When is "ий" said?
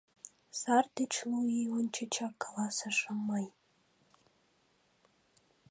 1.59-1.67